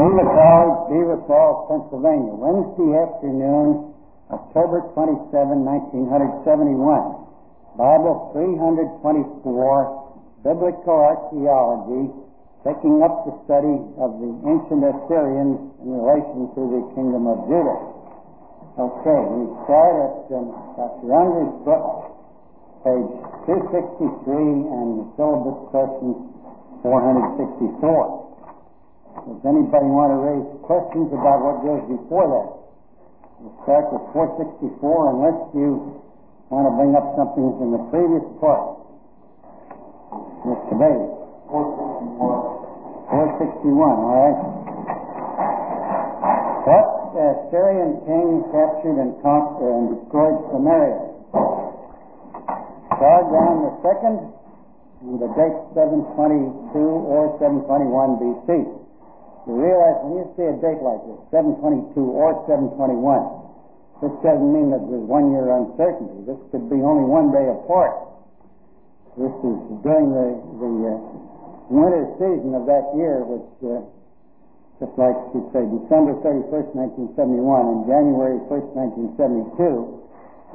[0.00, 3.92] Geneva College, Beaver Falls, Pennsylvania, Wednesday afternoon,
[4.32, 7.20] October 27, 1971.
[7.76, 9.44] Bible 324,
[10.40, 12.16] Biblical Archaeology,
[12.64, 17.80] taking up the study of the ancient Assyrians in relation to the kingdom of Judah.
[18.80, 20.48] Okay, we start at um,
[20.80, 21.12] Dr.
[21.12, 22.08] Unger's book,
[22.88, 23.12] page
[23.52, 24.32] 263,
[24.64, 26.16] and the syllabus question
[26.88, 28.19] 464.
[29.10, 32.48] Does anybody want to raise questions about what goes before that?
[33.42, 34.78] We'll start with 464
[35.16, 35.98] unless you
[36.52, 38.78] want to bring up something from the previous part.
[40.46, 40.74] Mr.
[40.78, 41.10] Bailey.
[41.50, 44.40] 461, 461, all right.
[46.70, 46.86] What
[47.18, 51.10] uh, Assyrian king captured and conquered and destroyed Samaria?
[53.00, 54.18] Sargon the second,
[55.18, 58.80] the date 722 or 721 BC.
[59.48, 63.40] You realize when you see a date like this, 722 or 721,
[64.04, 66.24] this doesn't mean that there's one year uncertainty.
[66.24, 68.10] This could be only one day apart.
[69.16, 70.96] This is during the, the uh,
[71.68, 73.84] winter season of that year, which, uh,
[74.80, 76.72] just like you say, December 31st,
[77.12, 78.68] 1971 and January 1st,
[79.20, 80.00] 1972,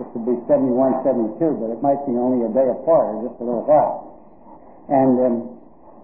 [0.02, 3.38] this would be 71, 72, but it might be only a day apart or just
[3.40, 4.12] a little while.
[4.90, 5.55] And um,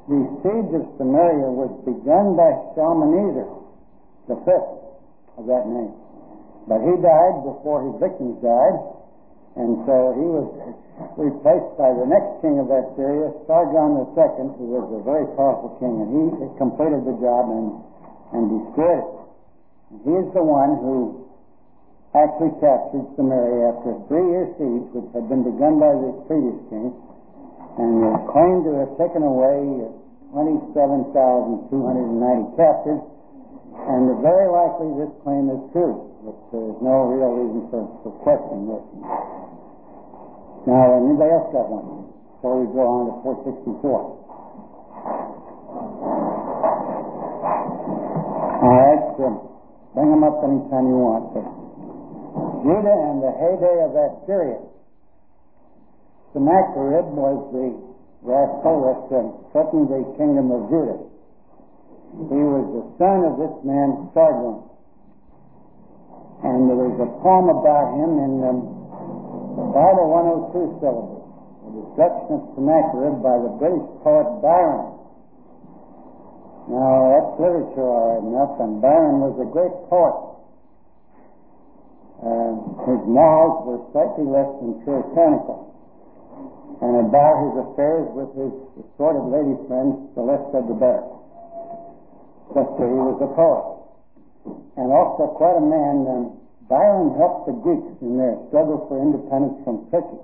[0.10, 3.46] the siege of Samaria was begun by Shalmaneser,
[4.26, 4.74] the fifth
[5.38, 5.94] of that name.
[6.66, 8.78] But he died before his victims died,
[9.58, 10.48] and so he was
[11.18, 15.76] replaced by the next king of that Assyria, Sargon II, who was a very powerful
[15.82, 16.24] king, and he
[16.58, 17.68] completed the job and,
[18.38, 19.10] and destroyed it.
[20.08, 21.28] He is the one who
[22.16, 26.96] actually captured Samaria after a three-year siege, which had been begun by the previous king,
[27.78, 29.88] and claimed to have taken away
[30.32, 33.04] 27,290 captives,
[33.88, 38.68] and very likely this claim is true, but there's no real reason for, for questioning
[38.72, 38.84] this.
[40.68, 42.06] Now, anybody else got one?
[42.38, 44.22] Before we go on to 464.
[48.62, 49.26] All right, so
[49.98, 51.34] bring them up anytime you want.
[52.62, 54.62] Judah and the heyday of Assyria.
[56.34, 57.68] Sennacherib was the
[58.24, 59.20] rascal that uh,
[59.52, 61.02] threatened the kingdom of Judah.
[62.32, 64.68] He was the son of this man Sargon.
[66.44, 68.60] And there was a poem about him in um,
[69.60, 70.08] the Bible
[70.52, 71.24] 102 syllabus,
[71.68, 75.02] The Destruction of Sennacherib by the British poet Byron.
[76.72, 80.32] Now, that's literature all right enough, and Byron was a great poet.
[82.22, 82.54] Uh,
[82.86, 85.71] his morals were slightly less than puritanical.
[86.82, 91.06] And about his affairs with his assorted lady friends, the less said the better.
[92.58, 93.86] But he was a poet.
[94.82, 96.10] And also quite a man.
[96.10, 96.24] Um,
[96.66, 100.24] Byron helped the Greeks in their struggle for independence from Turkey.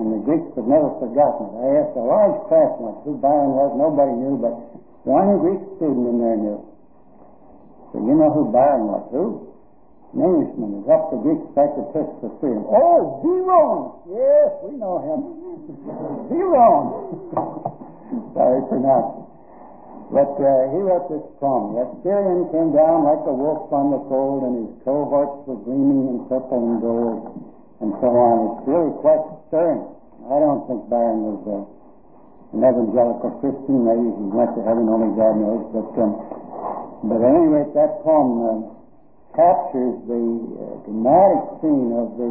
[0.00, 1.54] And the Greeks have never forgotten it.
[1.60, 3.70] I asked a large class once who Byron was.
[3.76, 4.56] Nobody knew, but
[5.04, 6.58] one Greek student in there knew.
[7.92, 9.04] So you know who Byron was?
[9.12, 9.51] Who?
[10.12, 12.68] Englishman who helped the the Turks for freedom.
[12.68, 13.80] Oh, Byron!
[14.12, 15.20] Yes, we know him.
[16.28, 16.84] Byron!
[18.36, 19.32] Sorry, pronounced.
[20.12, 21.72] But uh, he wrote this poem.
[21.72, 26.04] The Assyrian came down like a wolf on the fold, and his cohorts were gleaming
[26.12, 27.32] in purple and gold,
[27.80, 28.36] and so on.
[28.60, 29.80] It's really quite stirring.
[30.28, 31.64] I don't think Byron was uh,
[32.52, 33.88] an evangelical Christian.
[33.88, 35.64] Maybe he went to heaven, only God knows.
[35.72, 36.12] But, um,
[37.08, 38.81] but at any rate, that poem uh,
[39.34, 42.30] captures the uh, dramatic scene of the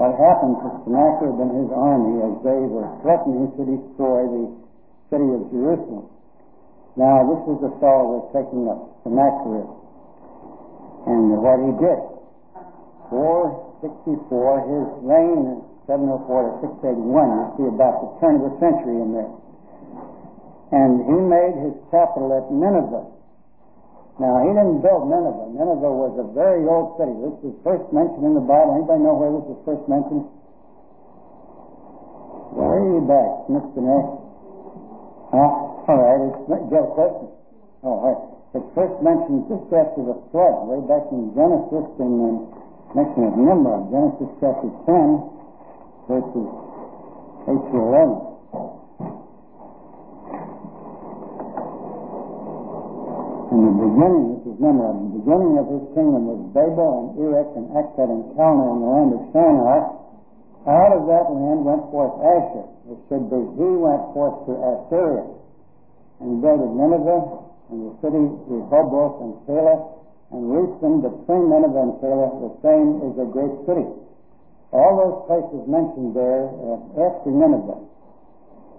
[0.00, 4.44] what happened to Sennacherib and his army as they were threatening to destroy the
[5.12, 6.08] city of Jerusalem.
[6.96, 9.68] Now, this is the fellow we're taking up, Sennacherib,
[11.12, 12.00] and what he did.
[13.12, 14.24] 464,
[14.64, 19.32] his reign, 704 to 681, you see about the turn of the century in there.
[20.72, 23.04] And he made his capital at Nineveh.
[24.20, 25.56] Now, he didn't build Nineveh.
[25.56, 27.16] Nineveh was a very old city.
[27.16, 28.76] This was first mentioned in the Bible.
[28.76, 30.28] Anybody know where this was first mentioned?
[32.52, 33.80] Way back, Mr.
[33.80, 34.12] Nash.
[35.32, 35.50] Huh?
[35.88, 37.28] All right, it's a question?
[37.80, 38.22] Oh, all right.
[38.52, 42.52] It's first mentioned just after the flood, way back in Genesis in um,
[42.92, 45.24] mention of Nimrod, Genesis chapter 10,
[46.12, 46.48] verses
[47.48, 48.31] 8 to 11.
[53.52, 57.20] In the beginning, this is Nimrod, in the beginning of his kingdom was Babel and
[57.20, 59.92] Erech and Akkad and Calneh in the land of Shinar.
[60.64, 62.64] Out of that land went forth Asshur.
[62.88, 65.36] It should be, he went forth to Assyria
[66.24, 67.44] and built Nineveh
[67.76, 70.00] and the city Rehoboth and Calah,
[70.32, 73.84] and Resen between Nineveh and Calah, the same is a great city.
[74.72, 77.84] All those places mentioned there uh, after Nineveh.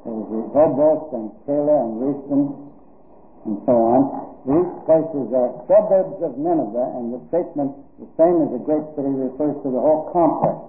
[0.01, 2.72] There was Rehoboth and Calah and Resen
[3.45, 4.01] and so on.
[4.43, 9.07] These places are suburbs of Nineveh, and the statement, the same as a great city,
[9.07, 10.59] refers to the whole complex.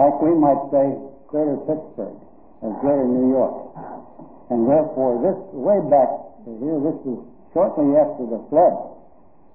[0.00, 0.96] Like we might say,
[1.28, 2.16] Greater Pittsburgh
[2.60, 3.72] or Greater New York.
[4.48, 6.08] And therefore, this way back
[6.44, 7.20] here, this is
[7.52, 8.76] shortly after the flood.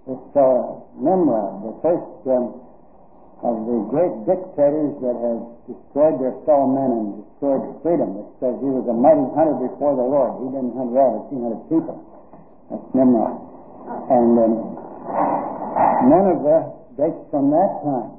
[0.06, 2.62] This uh, Nimrod, the first um,
[3.46, 8.18] of the great dictators that have destroyed their fellow men and destroyed freedom.
[8.26, 10.42] It says he was a mighty hunter before the Lord.
[10.42, 12.17] He didn't hunt rabbits, he hunted people.
[12.70, 13.36] Nimrod.
[14.12, 14.54] And um,
[16.08, 16.64] Nineveh
[16.98, 18.12] dates from that time.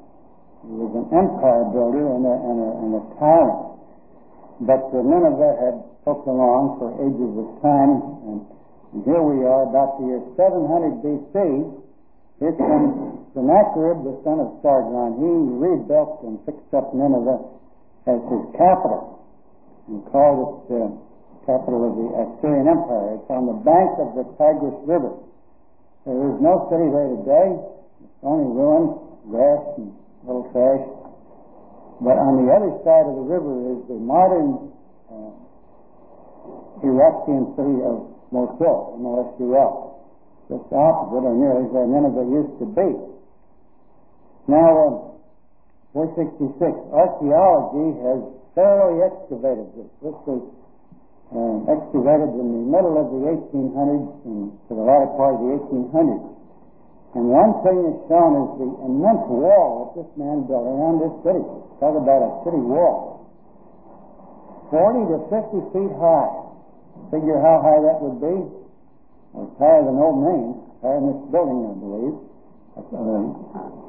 [0.64, 3.60] He was an empire builder and a, and a, and a tyrant.
[4.64, 7.92] But uh, Nineveh had poked along for ages of time,
[8.26, 8.38] and,
[8.94, 11.34] and here we are, about the year 700 B.C.
[12.42, 15.18] Here comes Sennacherib, the son of Sargon.
[15.18, 17.38] He rebuilt and fixed up Nineveh
[18.06, 19.18] as his capital
[19.88, 21.07] and called it uh,
[21.48, 23.16] capital of the Assyrian Empire.
[23.16, 25.16] It's on the bank of the Tigris River.
[26.04, 27.48] There is no city there today.
[28.04, 29.00] It's only ruins,
[29.32, 29.96] grass, and
[30.28, 30.84] little trash.
[32.04, 34.76] But on the other side of the river is the modern
[35.08, 39.72] uh, Iraqian city of Mosul, M-O-S-U-L.
[40.52, 42.88] Just opposite, or nearly where Nineveh used to be.
[44.52, 44.92] Now, um,
[45.96, 46.60] 466,
[46.92, 48.20] archaeology has
[48.52, 49.88] thoroughly excavated this.
[50.04, 50.40] This was
[51.32, 55.50] um, excavated in the middle of the 1800s and to the latter part of the
[55.60, 56.24] 1800s.
[57.16, 61.14] And one thing that's shown is the immense wall that this man built around this
[61.24, 61.44] city.
[61.80, 63.28] Talk about a city wall.
[64.68, 66.32] 40 to 50 feet high.
[67.08, 68.36] Figure how high that would be.
[69.40, 70.46] It's higher than Old Main,
[70.84, 72.16] higher than this building, I believe.
[72.78, 72.82] A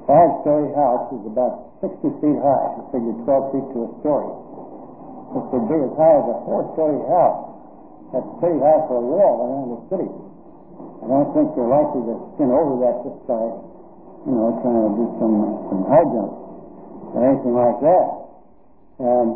[0.07, 2.67] five-story house is about 60 feet high.
[2.95, 4.48] Figure 12 feet to a story.
[5.29, 7.41] This would be as high as a four-story house.
[8.09, 10.09] That's pretty high for a wall around the city.
[10.09, 13.37] I don't think you're likely to skin over that just by,
[14.25, 15.35] you know, trying to do some
[15.69, 16.33] some high jump
[17.13, 18.05] or anything like that.
[18.99, 19.27] Um,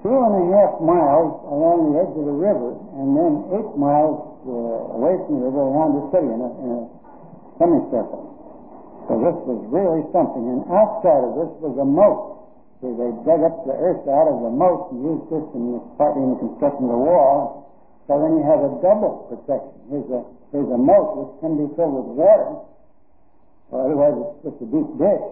[0.00, 4.16] two and a half miles along the edge of the river, and then eight miles
[4.46, 6.82] uh, away from the river around the city in a, in a
[7.60, 8.24] semicircle.
[9.10, 10.44] So this was really something.
[10.48, 12.39] And outside of this was a moat.
[12.80, 16.24] See, they dug up the earth out of the moat and used this in partly
[16.24, 17.68] in the construction of the wall.
[18.08, 19.76] So then you have a double protection.
[19.92, 22.64] Here's a here's a moat which can be filled with water,
[23.68, 25.28] or otherwise it's just a deep ditch.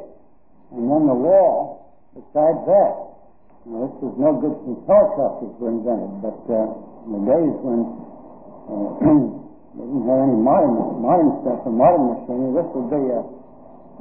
[0.76, 2.94] And then the wall besides that.
[3.68, 7.80] Now this was no good since helicopters were invented, but uh, in the days when
[8.68, 9.08] uh,
[9.78, 10.74] didn't have any modern
[11.04, 13.20] modern stuff or modern machinery, this would be a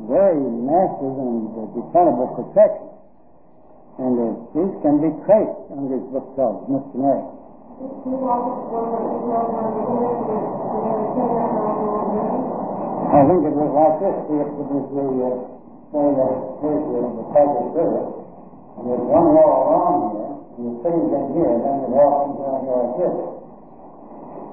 [0.08, 2.87] very massive and uh, dependable protection.
[3.98, 7.02] And uh, these can be traced on these bookshelves, Mr.
[7.02, 7.26] Mary.
[13.08, 14.18] I think it was like this.
[14.30, 15.34] It was the, uh,
[15.90, 16.28] say, the,
[16.62, 17.26] here's the, the
[17.74, 18.06] River,
[18.78, 22.12] and there's one wall along here, and the city's in here, and then the wall
[22.22, 23.18] comes down here like this.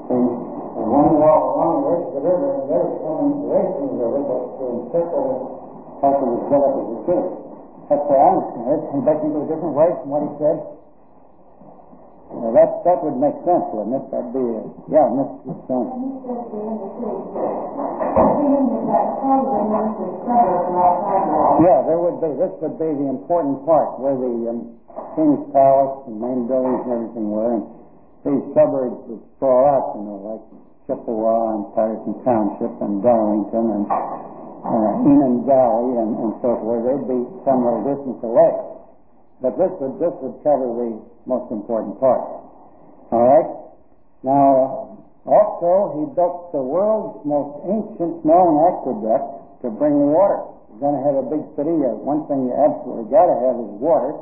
[0.09, 4.09] See, there's one wall along the edge of the river, and the other coming the
[4.09, 5.29] river, but to encircle
[6.01, 7.45] part of the set up as a city.
[7.89, 8.83] That's what I understand it.
[8.95, 10.59] And back into a different way from what he said.
[12.35, 14.05] Well, that that would make sense, wouldn't it?
[14.11, 15.55] That'd be a, yeah, Mr.
[15.69, 15.89] Stone.
[21.65, 22.31] Yeah, there would be.
[22.37, 24.77] This would be the important part where the um,
[25.15, 27.65] king's palace and main buildings and everything were, and
[28.27, 30.45] these suburbs would sprawl out, you know, like
[30.89, 33.85] Chippewa and Patterson Township and Darlington and
[34.65, 36.83] uh, Enon Valley and, and so forth.
[36.89, 38.53] They'd be some little distance away.
[39.45, 42.23] But this would this would cover the most important part.
[43.13, 43.51] All right.
[44.25, 50.49] Now, also he built the world's most ancient known aqueduct to bring water.
[50.73, 51.77] You're going to have a big city.
[51.77, 54.17] Uh, one thing you absolutely got to have is water,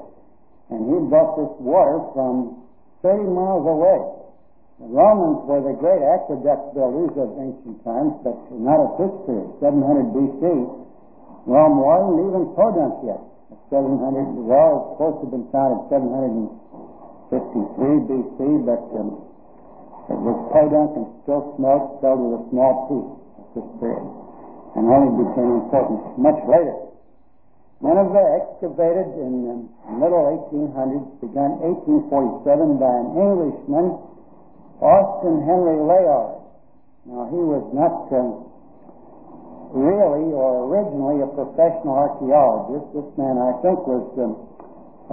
[0.74, 2.62] and he brought this water from
[3.06, 4.21] 30 miles away.
[4.90, 10.10] Romans were the great aqueduct builders of ancient times, but not at this period, 700
[10.10, 10.42] BC.
[11.46, 13.22] Rome wasn't even podunk yet.
[13.70, 13.94] 700,
[14.42, 19.22] well, it's supposed to have been founded 753 BC, but um,
[20.10, 23.06] it was podunk and still smoked, fell with a small piece
[23.38, 24.02] at this period,
[24.76, 26.74] and only became important much later.
[27.82, 29.54] Nineveh excavated in the
[29.98, 30.22] middle
[30.52, 31.58] 1800s, begun
[32.06, 33.98] 1847 by an Englishman,
[34.82, 36.42] Austen Henry Layard.
[37.06, 38.50] Now, he was not um,
[39.70, 42.90] really or originally a professional archaeologist.
[42.90, 44.34] This man, I think, was um,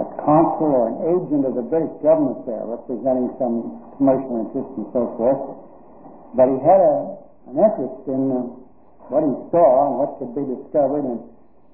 [0.02, 4.86] a consul or an agent of the British government there, representing some commercial interests and
[4.90, 5.42] so forth.
[6.34, 6.96] But he had a,
[7.50, 8.42] an interest in uh,
[9.10, 11.18] what he saw and what could be discovered, and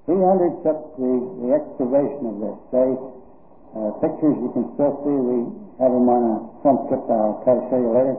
[0.05, 1.13] he undertook the,
[1.45, 2.57] the excavation of this.
[2.73, 2.91] They
[3.77, 5.17] uh, pictures you can still see.
[5.17, 7.05] We have them on a front strip.
[7.09, 8.17] I'll try to show you later.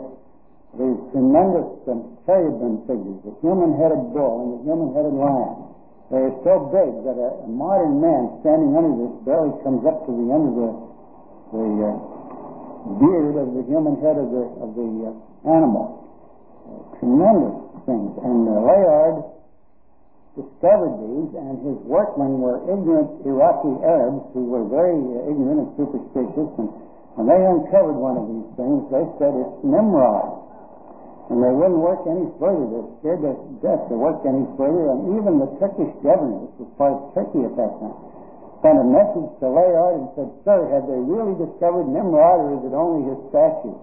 [0.77, 5.73] These tremendous um, cherubim figures, the human-headed bull and the human-headed lion.
[6.13, 10.05] They are so big that a, a, modern man standing under this barely comes up
[10.05, 10.71] to the end of the,
[11.51, 11.95] the uh,
[13.01, 16.95] beard of the human head of the, of the uh, animal.
[17.01, 18.11] tremendous things.
[18.23, 19.17] And uh, Layard
[20.37, 25.71] discovered these, and his workmen were ignorant Iraqi Arabs who were very uh, ignorant and
[25.75, 26.49] superstitious.
[26.61, 26.69] And
[27.17, 30.37] when they uncovered one of these things, they said it's Nimrod.
[31.33, 32.61] And they wouldn't work any further.
[32.69, 34.93] They were scared to death to work any further.
[34.93, 37.97] And even the Turkish governor, which was part of Turkey at that time,
[38.61, 42.63] sent a message to Layard and said, Sir, have they really discovered Nimrod or is
[42.69, 43.75] it only his statue?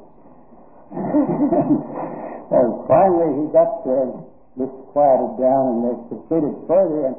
[2.54, 4.14] and finally he got uh,
[4.54, 7.18] this quieted down and they proceeded further and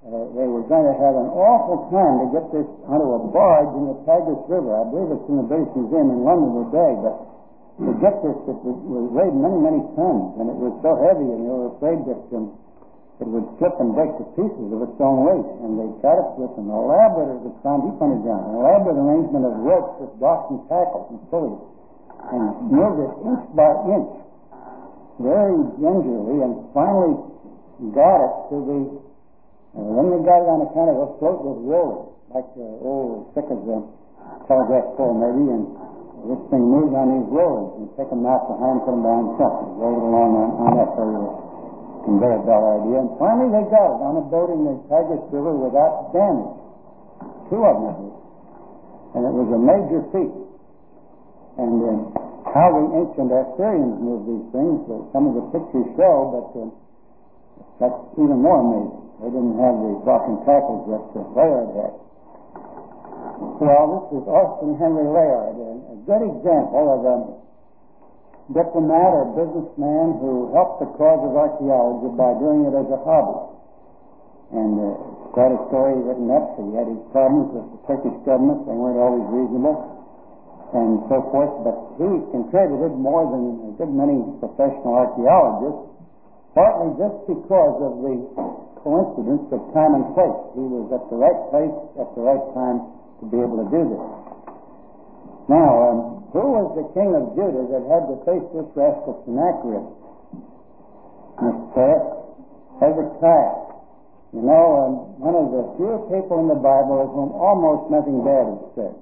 [0.00, 3.68] uh, they were going to have an awful time to get this onto a barge
[3.76, 4.72] in the Tigris River.
[4.72, 7.16] I believe it's in the British Museum in London today, but
[7.84, 11.44] to get this, it was weighed many, many tons, and it was so heavy, and
[11.44, 12.56] they were afraid that um,
[13.20, 15.48] it would slip and break to pieces of its own weight.
[15.64, 20.48] And they got it with an elaborate, as an elaborate arrangement of ropes with blocks
[20.48, 21.60] and tackles and pulleys,
[22.32, 24.12] and moved it inch by inch,
[25.20, 27.16] very gingerly, and finally
[27.92, 28.80] got it to the
[29.74, 32.86] and then they got it on a kind of a float with rollers, like uh,
[32.86, 33.78] old thick as a
[34.50, 35.64] telegraph pole maybe, and
[36.26, 39.54] this thing moved on these rollers and take them out behind, put them behind truck,
[39.64, 41.24] and rolled it along on, on that sort of
[42.04, 42.98] conveyor belt idea.
[43.00, 46.56] And finally they got it on a boat in the Tigris River without damage.
[47.48, 48.20] Two of them at least.
[49.16, 50.34] And it was a major feat.
[51.58, 51.94] And uh,
[52.54, 56.68] how the ancient Assyrians moved these things, uh, some of the pictures show, but uh,
[57.80, 59.09] that's even more amazing.
[59.20, 61.94] They didn't have the blocking tackles that uh, Layard had.
[63.60, 67.16] Well, this is Austen Henry Layard, a, a good example of a
[68.56, 73.60] diplomat or businessman who helped the cause of archaeology by doing it as a hobby.
[74.50, 76.58] And uh, quite a story written up.
[76.58, 78.66] So He had his problems with the Turkish government.
[78.66, 80.00] They weren't always reasonable
[80.74, 81.54] and so forth.
[81.62, 85.86] But he contributed more than a good many professional archaeologists,
[86.54, 88.16] partly just because of the
[88.82, 90.38] coincidence of time and place.
[90.56, 92.78] He was at the right place at the right time
[93.20, 94.04] to be able to do this.
[95.48, 95.98] Now, um,
[96.30, 99.86] who was the king of Judah that had to face this rascal Sennacherib?
[101.40, 101.88] Mr.
[102.78, 103.56] Hezekiah.
[104.30, 108.22] You know, um, one of the few people in the Bible of whom almost nothing
[108.22, 108.94] bad is said.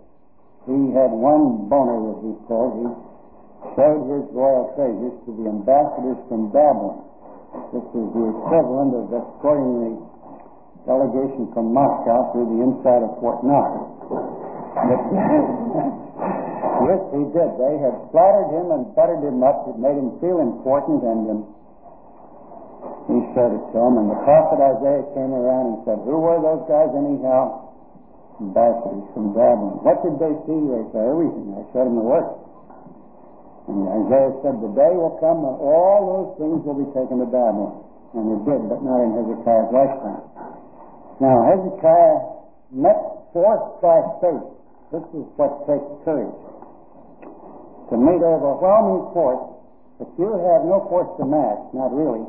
[0.64, 2.80] He had one boner that he called.
[2.80, 2.88] He
[3.76, 7.04] showed his royal treasures to the ambassadors from Babylon.
[7.72, 9.90] This is the equivalent of escorting the
[10.88, 13.68] delegation from Moscow through the inside of Fort Knox.
[16.88, 17.50] yes, he did.
[17.60, 19.68] They had flattered him and buttered him up.
[19.68, 21.40] It made him feel important, and um,
[23.08, 23.96] he showed it to him.
[24.00, 27.68] And the prophet Isaiah came around and said, Who were those guys anyhow?
[28.40, 29.80] Ambassadors from Babylon.
[29.82, 30.60] What did they see?
[30.72, 31.52] They said, Everything.
[31.52, 32.28] I showed them the work.
[33.68, 37.28] And Isaiah said, The day will come when all those things will be taken to
[37.28, 37.84] Babylon.
[38.16, 40.24] And it did, but not in Hezekiah's lifetime.
[41.20, 42.16] Now, Hezekiah
[42.72, 43.00] met
[43.36, 44.46] force by faith.
[44.88, 46.32] This is what takes courage.
[47.92, 49.44] To meet overwhelming force,
[50.00, 52.24] but you have no force to match, not really,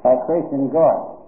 [0.00, 1.20] by faith in God.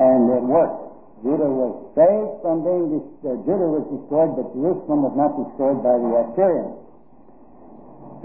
[0.00, 0.88] And it worked.
[1.20, 5.98] Judah was saved from being, uh, Judah was destroyed, but Jerusalem was not destroyed by
[6.00, 6.87] the Assyrians.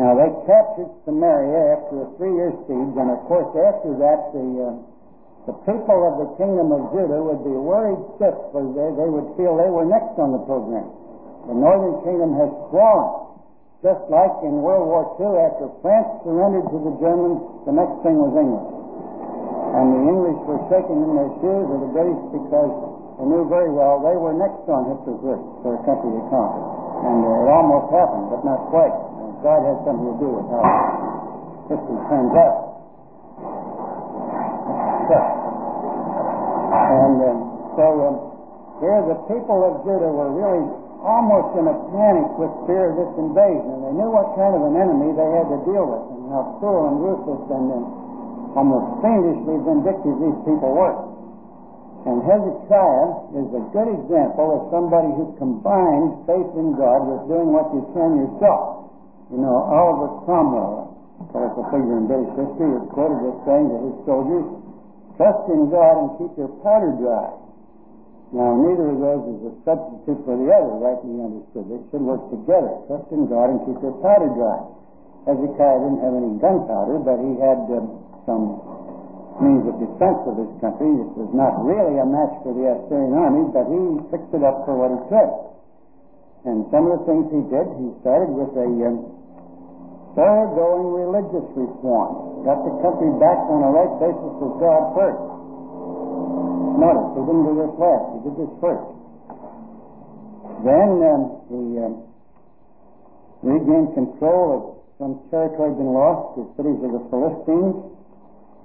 [0.02, 4.74] Now they captured Samaria after a three-year siege, and of course after that the uh,
[5.44, 9.36] the people of the kingdom of Judah would be worried sick, for they, they would
[9.36, 10.88] feel they were next on the program.
[11.52, 13.36] The northern kingdom has sworn,
[13.84, 18.16] just like in World War II, after France surrendered to the Germans, the next thing
[18.16, 18.72] was England.
[19.76, 22.72] And the English were shaking in their shoes, or the British, because
[23.20, 26.64] they knew very well they were next on Hitler's list for a country to conquer.
[27.04, 28.96] And uh, it almost happened, but not quite.
[29.44, 30.64] God has something to do with how
[31.68, 32.58] history turns out.
[35.04, 35.20] So,
[36.80, 37.40] and um,
[37.76, 38.16] so um,
[38.80, 40.64] here the people of Judah were really
[41.04, 44.64] almost in a panic with fear of this invasion, and they knew what kind of
[44.64, 46.04] an enemy they had to deal with.
[46.16, 50.96] And how cruel and ruthless and uh, almost fiendishly vindictive these people were.
[52.08, 57.52] And Hezekiah is a good example of somebody who combined faith in God with doing
[57.52, 58.73] what you can yourself.
[59.34, 60.94] You know, Oliver Cromwell,
[61.34, 64.46] of a figure in British history, is quoted as saying to his soldiers,
[65.18, 67.34] trust in God and keep your powder dry.
[68.30, 71.66] Now, neither of those is a substitute for the other, rightly understood.
[71.66, 72.78] They should work together.
[72.86, 74.62] Trust in God and keep your powder dry.
[75.26, 77.82] Hezekiah didn't have any gunpowder, but he had uh,
[78.30, 78.62] some
[79.42, 80.94] means of defense of his country.
[80.94, 83.82] It was not really a match for the Assyrian army, but he
[84.14, 85.32] fixed it up for what he could.
[86.44, 89.23] And some of the things he did, he started with a um,
[90.14, 92.46] thoroughgoing religious reform.
[92.46, 95.22] Got the country back on the right basis with God first.
[96.78, 98.06] Notice, he didn't do this last.
[98.14, 98.88] He did this first.
[100.64, 101.94] Then um, he um,
[103.42, 104.62] regained control of
[105.02, 107.76] some territory had been lost, the cities of the Philistines.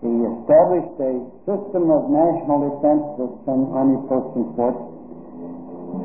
[0.04, 1.12] He established a
[1.48, 4.84] system of national defense with some army posts and forts,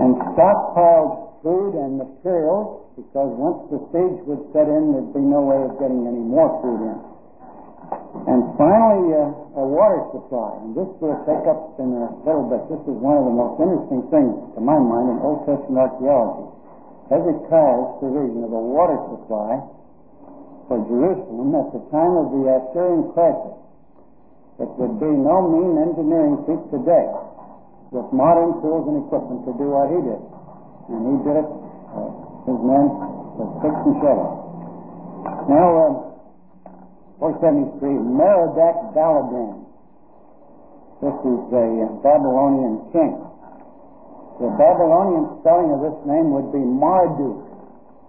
[0.01, 5.43] and stockpiled food and materials because once the siege would set in, there'd be no
[5.43, 7.00] way of getting any more food in.
[8.23, 10.55] And finally, uh, a water supply.
[10.63, 12.63] And this we'll take up in a little bit.
[12.71, 16.47] This is one of the most interesting things, to my mind, in Old Testament archaeology.
[17.12, 19.59] Hezekiah's provision of a water supply
[20.71, 23.55] for Jerusalem at the time of the Assyrian crisis.
[24.63, 27.09] It would be no mean engineering feat today
[27.91, 30.21] with modern tools and equipment to do what he did.
[30.89, 32.11] And he did it, uh,
[32.47, 34.43] his with sticks and shovels.
[35.47, 36.13] Now, uh,
[37.19, 39.63] 473, Merodach Baladan.
[40.99, 41.67] This is a
[42.03, 43.15] Babylonian king.
[44.39, 47.43] The Babylonian spelling of this name would be Marduk.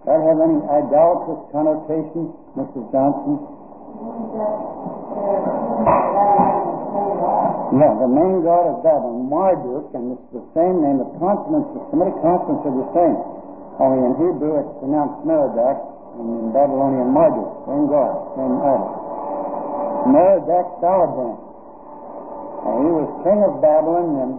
[0.03, 2.91] Does that have any idolatrous connotations, Mrs.
[2.91, 3.39] Johnson?
[7.75, 10.95] Yeah, the main god of Babylon, Marduk, and it's the same name.
[11.03, 13.17] The consonants, the Semitic consonants are the same.
[13.83, 15.75] Only in Hebrew it's pronounced Merodach,
[16.15, 18.91] and in Babylonian Marduk, same god, same idol.
[20.07, 21.35] Merodach Baladan.
[22.63, 24.29] And he was king of Babylon in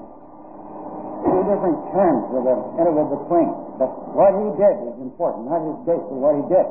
[1.29, 3.53] two different terms with an interval between.
[3.77, 6.67] But what he did is important, not his date, but what he did.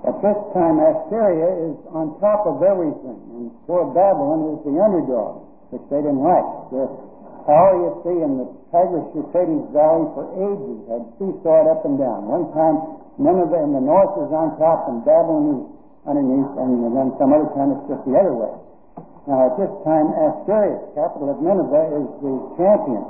[0.00, 5.44] At this time, Assyria is on top of everything, and poor Babylon is the underdog,
[5.76, 6.48] which they didn't like.
[6.72, 6.88] The
[8.04, 12.32] see, in the Tigris Euphrates Valley for ages had seesawed up and down.
[12.32, 12.80] One time,
[13.20, 15.62] Nineveh in the north is on top, and Babylon is
[16.08, 18.52] underneath, and then some other time it's just the other way.
[19.28, 23.04] Now, at this time, Assyria, capital of Nineveh, is the champion.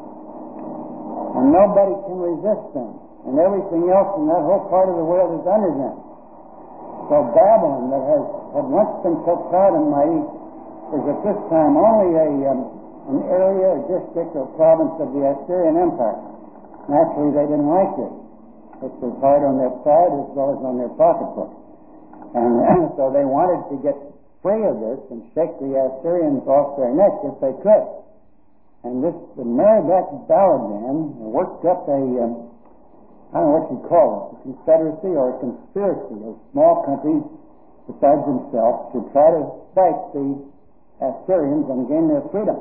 [1.39, 2.99] And nobody can resist them.
[3.31, 6.10] And everything else in that whole part of the world is under them.
[7.11, 10.23] So Babylon, that has had once been so proud and mighty,
[10.95, 12.61] is at this time only a, um,
[13.11, 16.23] an area, a district, or province of the Assyrian Empire.
[16.87, 18.15] Naturally, they didn't like it.
[18.87, 21.51] It was hard on their pride as well as on their pocketbook.
[22.31, 23.99] And so they wanted to get
[24.39, 27.87] free of this and shake the Assyrians off their necks if they could.
[28.87, 32.55] And this, the Merodach Baladan worked up a, um,
[33.31, 37.23] I don't know what you call it, a confederacy or a conspiracy of small countries
[37.87, 40.27] besides himself to try to fight the
[40.99, 42.59] Assyrians and gain their freedom.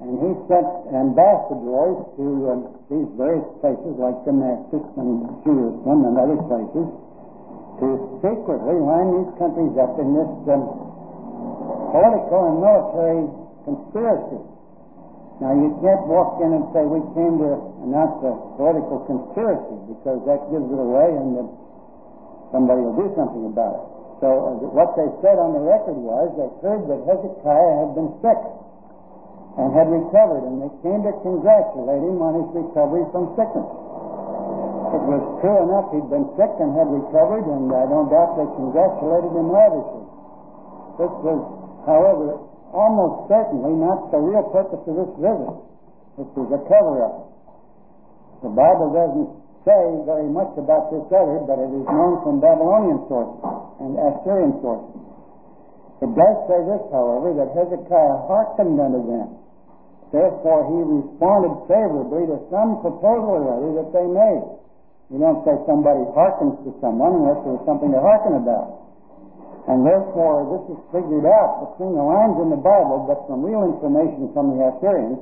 [0.00, 6.40] And he sent ambassadors to um, these various places like Damascus and Jerusalem and other
[6.48, 6.88] places
[7.82, 7.86] to
[8.24, 10.64] secretly line these countries up in this um,
[11.92, 13.22] political and military
[13.66, 14.40] conspiracy.
[15.40, 17.50] Now, you can't walk in and say, we came to
[17.88, 21.48] announce a political conspiracy, because that gives it away and uh,
[22.52, 23.84] somebody will do something about it.
[24.20, 28.12] So, uh, what they said on the record was they heard that Hezekiah had been
[28.20, 28.36] sick
[29.56, 33.70] and had recovered, and they came to congratulate him on his recovery from sickness.
[34.92, 38.48] It was true enough he'd been sick and had recovered, and I don't doubt they
[38.60, 40.04] congratulated him lavishly.
[41.00, 41.40] This was,
[41.88, 45.54] however, almost certainly not the real purpose of this visit.
[46.18, 47.30] This was a cover-up.
[48.42, 49.30] The Bible doesn't
[49.68, 53.44] say very much about this other, but it is known from Babylonian sources
[53.84, 54.96] and Assyrian sources.
[56.00, 59.36] It does say this, however, that Hezekiah hearkened unto them.
[60.10, 64.44] Therefore, he responded favorably to some proposal or other that they made.
[65.12, 68.79] You don't say somebody hearkens to someone unless there's something to hearken about.
[69.68, 73.68] And therefore, this is figured out between the lines in the Bible, but from real
[73.68, 75.20] information from the Assyrians.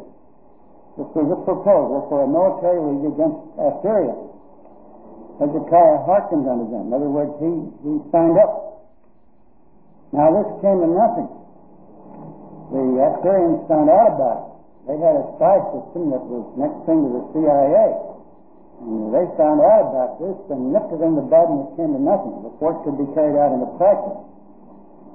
[0.98, 4.14] This was a proposal for a military league against Assyria.
[5.38, 6.90] Hezekiah hearkened unto them.
[6.90, 7.51] In other words, he,
[7.87, 8.83] he signed up.
[10.11, 11.31] Now this came to nothing.
[12.74, 14.48] The Assyrians found out about it.
[14.90, 17.87] They had a spy system that was next thing to the CIA.
[18.83, 21.94] And they found out about this and nipped it in the bud and it came
[21.94, 24.27] to nothing before it could be carried out into practice.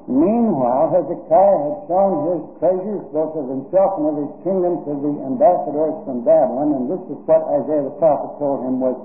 [0.03, 5.13] Meanwhile, Hezekiah had shown his treasures, both of himself and of his kingdom, to the
[5.31, 8.99] ambassadors from Babylon, and this is what Isaiah the prophet told him was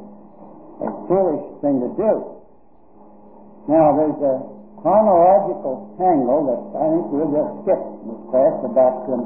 [0.83, 2.13] a foolish thing to do.
[3.71, 4.37] Now, there's a
[4.83, 9.19] chronological tangle that I think we'll just skip in this class about the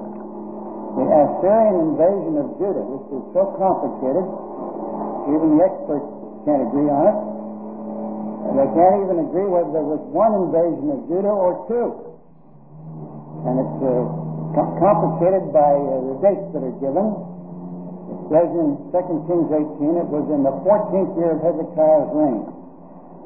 [1.09, 2.85] Assyrian invasion of Judah.
[2.85, 4.29] This is so complicated,
[5.25, 6.05] even the experts
[6.45, 7.17] can't agree on it.
[8.43, 11.89] They can't even agree whether there was one invasion of Judah or two.
[13.47, 14.03] And it's uh,
[14.59, 17.07] com- complicated by uh, the dates that are given.
[18.13, 22.43] It says in 2 Kings 18 it was in the 14th year of Hezekiah's reign.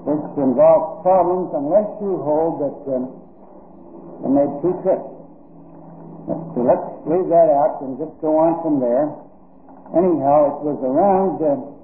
[0.06, 3.04] This involves problems unless you hold that um,
[4.22, 5.10] they made two trips.
[6.54, 9.10] So let's leave that out and just go on from there.
[9.94, 11.75] Anyhow, it was around uh,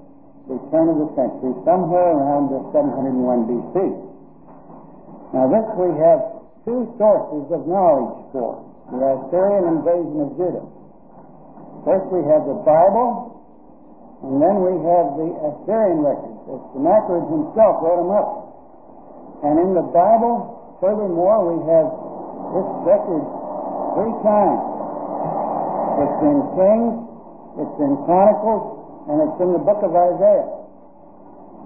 [0.47, 3.75] the turn of the century, somewhere around the 701 BC.
[5.31, 6.19] Now, this we have
[6.67, 8.59] two sources of knowledge for
[8.91, 10.65] the Assyrian invasion of Judah.
[11.87, 13.39] First, we have the Bible,
[14.23, 16.37] and then we have the Assyrian records.
[16.75, 18.29] Sennacherib himself wrote them up.
[19.47, 21.87] And in the Bible, furthermore, we have
[22.51, 23.23] this record
[23.95, 24.63] three times.
[26.03, 26.95] It's in Kings,
[27.63, 30.47] it's in Chronicles, and it's in the book of Isaiah.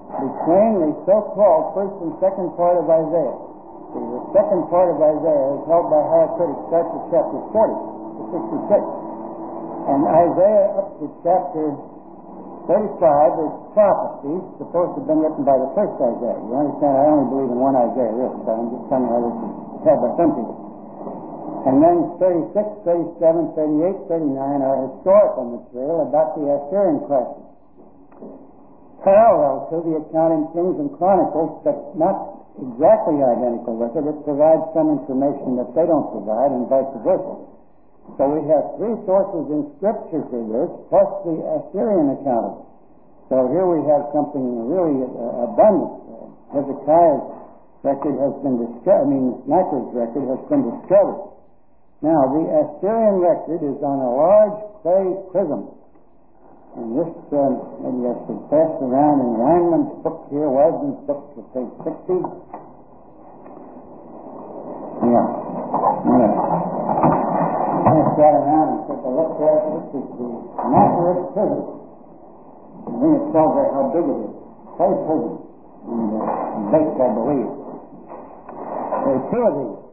[0.08, 3.38] Between the so-called first and second part of Isaiah.
[3.94, 7.76] See, the second part of Isaiah is held by higher critics starts at chapter 40
[8.18, 8.22] to
[8.72, 8.84] 66.
[9.88, 11.66] And Isaiah up to chapter
[12.68, 16.40] 35 is prophecy supposed to have been written by the first Isaiah.
[16.42, 16.94] You understand?
[17.00, 19.82] I only believe in one Isaiah, really, but I'm just telling you how this is
[19.88, 20.67] held by some people.
[21.68, 22.56] And then 36,
[22.88, 27.44] 37, 38, 39 are historical material about the Assyrian crisis.
[29.04, 34.08] Parallel to the account in Kings and Chronicles, but not exactly identical with it.
[34.08, 37.36] It provides some information that they don't provide and vice versa.
[38.16, 42.68] So we have three sources in Scripture for this, plus the Assyrian account of it.
[43.28, 46.00] So here we have something really uh, abundant.
[46.56, 47.28] Hezekiah's
[47.84, 51.27] record has been discovered, I mean, Sennacherib's record has been discovered.
[51.98, 55.74] Now, the Assyrian record is on a large clay prism.
[56.78, 61.42] And this, um, maybe I should pass around in Weinman's book here, Wiseman's book, to
[61.58, 62.22] page 60.
[65.10, 65.26] Yeah.
[66.06, 66.34] Yeah.
[67.82, 69.66] Pass that around and take a look at it.
[69.74, 70.30] This is the
[70.70, 71.66] Nazareth prism.
[72.86, 74.38] I think it tells you how big it is.
[74.78, 75.34] Clay prism.
[75.90, 77.50] And uh, baked, I believe.
[79.02, 79.87] There are two of these.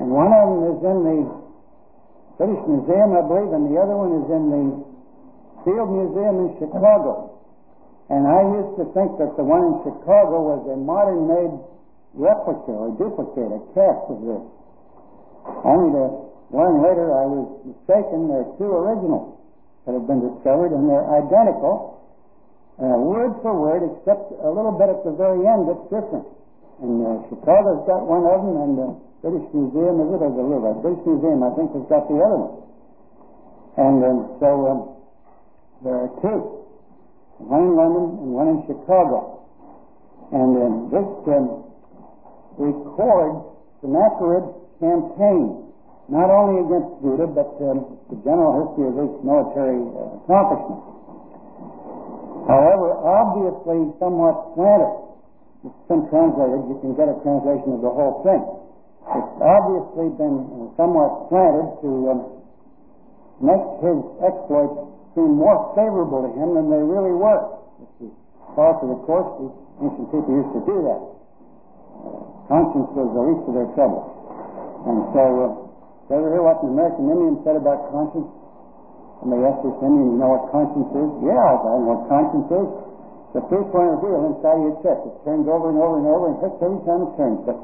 [0.00, 1.18] And one of them is in the
[2.40, 4.64] British Museum, I believe, and the other one is in the
[5.64, 7.38] Field Museum in Chicago.
[8.08, 11.54] And I used to think that the one in Chicago was a modern made
[12.12, 14.44] replica or duplicate, a cast of this.
[15.64, 16.04] Only to
[16.52, 18.28] learn later I was mistaken.
[18.28, 19.38] There are two originals
[19.86, 22.04] that have been discovered, and they're identical,
[22.78, 26.26] uh, word for word, except a little bit at the very end that's different.
[26.82, 28.88] And uh, Chicago's got one of them, and the
[29.22, 30.82] British Museum, is it, or the Louvre?
[30.82, 32.58] British Museum, I think, has got the other one.
[33.78, 34.80] And um, so um,
[35.86, 36.40] there are two,
[37.38, 39.46] one in London and one in Chicago.
[40.34, 41.46] And um, this um,
[42.58, 43.46] records
[43.78, 45.70] Sennacherib's campaign,
[46.10, 50.92] not only against Judah, but um, the general history of his military uh, accomplishments.
[52.50, 54.98] However, obviously somewhat slanted.
[55.62, 56.58] It's been translated.
[56.66, 58.42] You can get a translation of the whole thing.
[59.02, 62.20] It's obviously been somewhat slanted to um,
[63.42, 64.78] make his exploits
[65.18, 67.42] seem more favorable to him than they really were.
[67.82, 68.12] This is
[68.54, 69.28] part of the course.
[69.42, 71.02] These ancient people used to do that.
[72.48, 74.02] Conscience was the least of their trouble.
[74.86, 78.30] And so, uh, ever hear what an American Indian said about conscience?
[79.20, 81.10] Somebody asked this Indian, you know what conscience is?
[81.22, 82.68] Yeah, I know what conscience is.
[83.32, 85.00] The three-pointer wheel inside your chest.
[85.08, 87.40] It turns over and over and over and hurts every time it turns.
[87.48, 87.56] But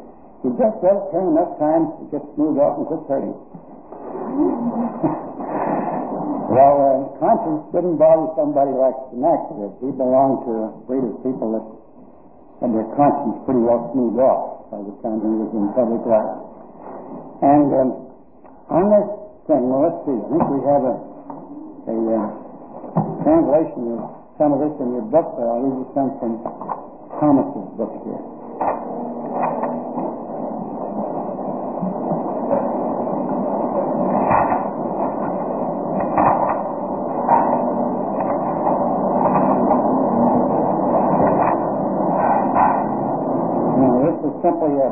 [0.47, 3.35] you just it turn enough times, to gets smoothed off and quit hurting.
[6.55, 9.83] well, uh, conscience didn't bother somebody like Sennacherib.
[9.83, 11.67] He belonged to a breed of people that
[12.63, 16.39] had their conscience pretty well smoothed off by the time he was in public life.
[17.43, 17.91] And um,
[18.71, 19.09] on this
[19.51, 20.19] thing, well, let's see.
[20.23, 20.97] I think we have a,
[21.83, 22.27] a uh,
[23.27, 24.07] translation of
[24.39, 26.39] some of this in your book, but I'll read you some from
[27.19, 29.58] Thomas's book here.
[44.43, 44.89] Simply a,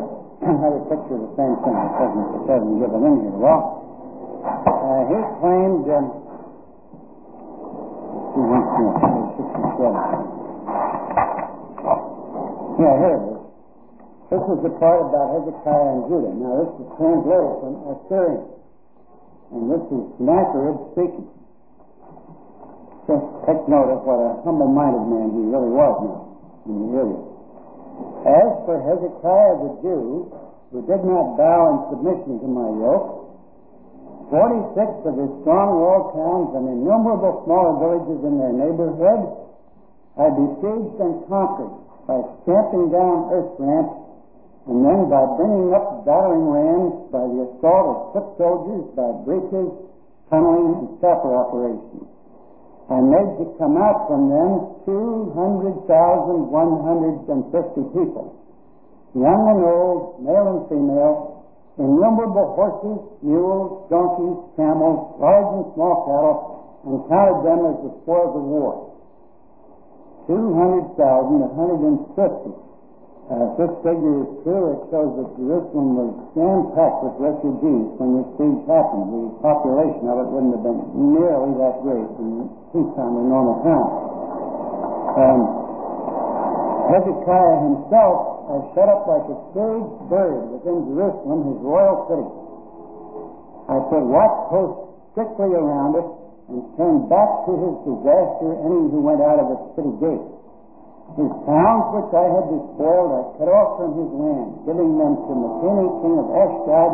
[0.46, 1.76] another picture of the same thing.
[1.76, 3.36] It doesn't, it doesn't give it in here.
[3.36, 3.82] Well,
[4.46, 6.06] uh, he claimed, um,
[8.32, 8.94] see once more,
[9.36, 10.36] 67.
[12.76, 13.40] Yeah, here it is.
[14.26, 16.34] This is the part about Hezekiah and Judah.
[16.34, 18.44] Now, this is translated from Assyrian.
[19.54, 21.30] And this is Sennacherib speaking.
[23.06, 26.26] Just take note of what a humble-minded man he really was now
[26.66, 27.35] in the area.
[28.26, 30.34] As for Hezekiah the Jew,
[30.74, 33.30] who did not bow in submission to my yoke,
[34.34, 39.46] forty-six of his strong walled towns and innumerable smaller villages in their neighborhood
[40.18, 41.70] I besieged and conquered
[42.08, 43.94] by stamping down earth ramps
[44.66, 49.70] and then by bringing up battering rams, by the assault of foot soldiers, by breaches,
[50.32, 52.15] tunneling, and sapper operations.
[52.86, 58.30] I made to come out from them 200,150 people,
[59.14, 61.42] young and old, male and female,
[61.78, 68.38] innumerable horses, mules, donkeys, camels, large and small cattle, and counted them as the spoils
[68.38, 68.86] of war.
[70.30, 72.65] 200,150.
[73.26, 78.28] Uh, this figure is true, it shows that Jerusalem was jam-packed with refugees when this
[78.38, 79.10] siege happened.
[79.10, 80.78] The population of it wouldn't have been
[81.10, 83.92] nearly that great in peacetime or normal times.
[85.18, 85.40] Um,
[86.86, 92.28] Hezekiah himself has shut up like a caged bird within Jerusalem, his royal city.
[93.66, 94.86] I put watch posts
[95.18, 96.06] strictly around it
[96.46, 100.35] and turned back to his disaster any who went out of its city gates.
[101.16, 105.32] His towns which I had despoiled I cut off from his land, giving them to
[105.32, 106.92] Mitinti, king of Ashdod,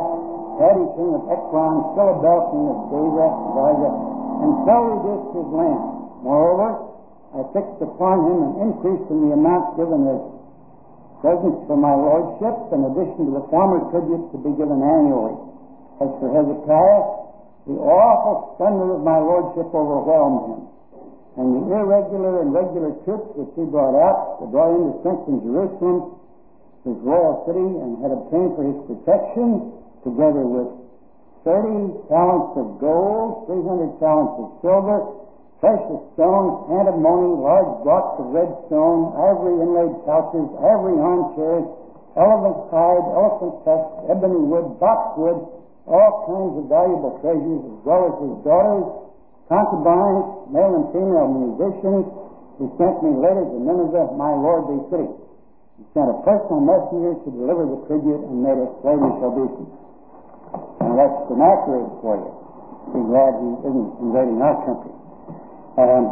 [0.63, 3.91] Padi, king of Ekron, Sillibel, king of Gaza, Gaza,
[4.47, 5.83] and so reduced his land.
[6.23, 6.69] Moreover,
[7.35, 10.23] I fixed upon him an increase in the amount given as
[11.19, 15.35] presents for my lordship, in addition to the former tribute to be given annually.
[15.99, 17.03] As for Hezekiah,
[17.67, 20.63] the awful splendor of my lordship overwhelmed him
[21.37, 25.41] and the irregular and regular troops which he brought out, to brought into strength in
[25.41, 26.21] Jerusalem,
[26.85, 29.73] his royal city, and had obtained for his protection,
[30.05, 30.69] together with
[31.47, 34.99] thirty talents of gold, three hundred talents of silver,
[35.63, 41.65] precious stones, antimony, large blocks of red stone, ivory inlaid couches, ivory armchairs,
[42.19, 45.39] elephant hide, elephant tusks, ebony wood, boxwood,
[45.87, 49.12] all kinds of valuable treasures, as well as his daughters,
[49.49, 52.05] concubines, male and female musicians.
[52.61, 55.09] He sent me letters and to Nineveh, my lordly city.
[55.81, 58.71] He sent a personal messenger to deliver the tribute and made it
[59.19, 59.47] shall be.
[60.85, 62.31] Now that's the Sennacherib for you.
[62.93, 64.95] Be glad he isn't invading our country.
[65.81, 66.05] Um,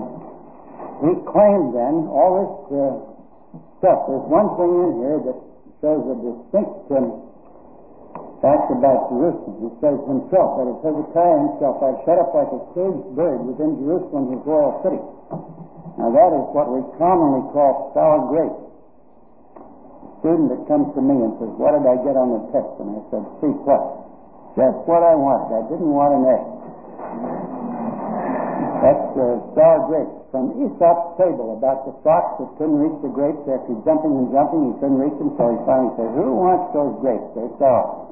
[1.04, 2.94] he claimed then all this uh,
[3.78, 3.98] stuff.
[4.08, 5.38] There's one thing in here that
[5.84, 7.29] shows a distinct um,
[8.40, 9.54] fact about Jerusalem.
[9.60, 13.76] He says himself, that is Hezekiah himself, I shut up like a caged bird within
[13.84, 15.00] Jerusalem, his royal city.
[16.00, 18.64] Now that is what we commonly call sour grapes.
[19.60, 22.72] A student that comes to me and says, what did I get on the test?
[22.80, 23.84] And I said, C plus.
[24.56, 25.60] Just what I wanted.
[25.60, 26.36] I didn't want an A.
[28.80, 30.16] That's uh, sour grapes.
[30.32, 34.72] From Aesop's fable about the fox that couldn't reach the grapes after jumping and jumping,
[34.72, 37.28] he couldn't reach them, so he finally said, who wants those grapes?
[37.36, 38.09] They're sour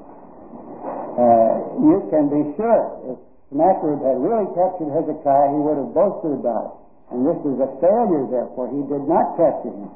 [1.19, 3.19] Uh, you can be sure if
[3.51, 6.75] Sennacherib had really captured Hezekiah, he would have boasted about it.
[7.09, 8.69] And this is a failure, therefore.
[8.69, 9.89] He did not capture him.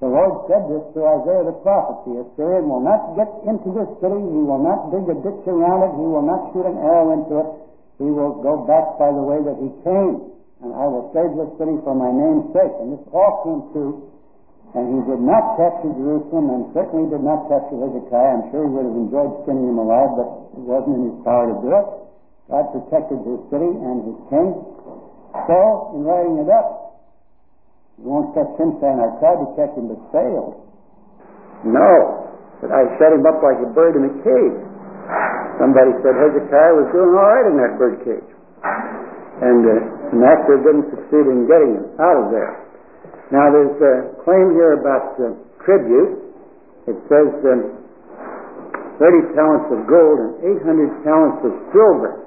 [0.00, 2.04] The Lord said this to Isaiah the prophet.
[2.04, 4.20] The Assyrian will not get into this city.
[4.20, 5.92] He will not dig a ditch around it.
[5.96, 7.48] He will not shoot an arrow into it.
[8.00, 10.32] He will go back by the way that he came.
[10.64, 12.72] And I will save this city for my name's sake.
[12.80, 14.15] And this all came true
[14.76, 18.32] and he did not capture Jerusalem and certainly did not capture Hezekiah.
[18.36, 21.48] I'm sure he would have enjoyed skinning him alive, but it wasn't in his power
[21.48, 21.86] to do it.
[22.52, 24.52] God protected his city and his king.
[25.48, 27.00] So, in writing it up,
[27.96, 30.60] you won't catch him saying, I tried to catch him but failed.
[31.64, 31.92] No,
[32.60, 34.60] but I set him up like a bird in a cage.
[35.56, 38.30] Somebody said Hezekiah was doing all right in that bird cage.
[39.40, 39.72] And uh,
[40.12, 42.65] Sennacherib didn't succeed in getting him out of there.
[43.34, 45.34] Now, there's a claim here about uh,
[45.66, 46.22] tribute.
[46.86, 47.74] It says um,
[49.02, 52.22] 30 talents of gold and 800 talents of silver.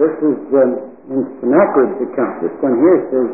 [0.00, 0.72] This is um,
[1.12, 2.40] in Sennacherib's account.
[2.40, 3.28] This one here says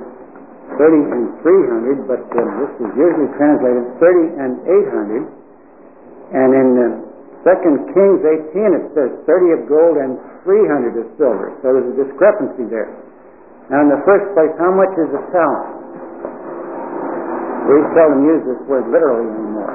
[0.82, 5.30] 30 and 300, but um, this is usually translated 30 and 800.
[6.34, 11.54] And in uh, 2 Kings 18, it says 30 of gold and 300 of silver.
[11.62, 12.90] So there's a discrepancy there.
[13.70, 15.79] Now, in the first place, how much is a talent?
[17.68, 19.74] We seldom use this word literally anymore.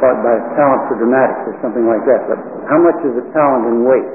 [0.00, 2.28] bought by talent for dramatics or something like that.
[2.28, 4.10] But how much is a talent in weight?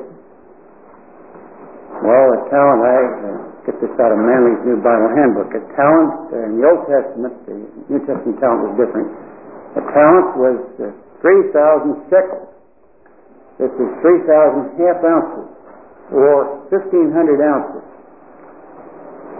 [2.05, 3.29] Well, a talent, I uh,
[3.65, 5.53] get this out of Manley's New Bible Handbook.
[5.53, 7.55] A talent uh, in the Old Testament, the
[7.93, 9.09] New Testament talent was different.
[9.77, 10.89] A talent was uh,
[11.21, 12.49] 3,000 shekels.
[13.61, 15.49] This is 3,000 half ounces,
[16.09, 17.13] or 1,500
[17.45, 17.85] ounces.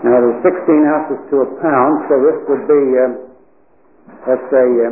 [0.01, 3.05] Now, there's 16 ounces to a pound, so this would be, uh,
[4.25, 4.89] let's say, uh,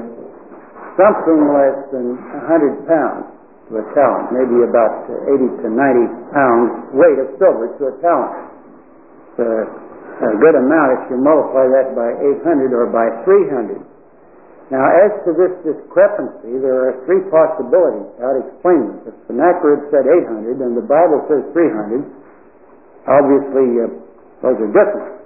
[1.01, 2.13] something less than
[2.45, 3.25] 100 pounds
[3.69, 8.33] to a talent, maybe about 80 to 90 pounds weight of silver to a talent.
[9.39, 9.45] A,
[10.19, 12.11] a good amount if you multiply that by
[12.43, 13.79] 800 or by 300.
[14.69, 19.09] Now, as to this discrepancy, there are three possibilities how to explain this.
[19.09, 22.05] If Sennacherib said 800 and the Bible says 300,
[23.09, 24.08] obviously uh,
[24.41, 25.19] those are different.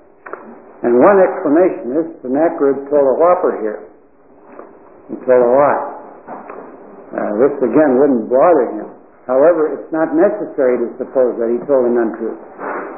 [0.83, 3.79] And one explanation is Sennacherib told a whopper here.
[5.07, 5.83] He told a lie.
[7.13, 8.89] Uh, this again wouldn't bother him.
[9.29, 12.35] However, it's not necessary to suppose that he told an untruth.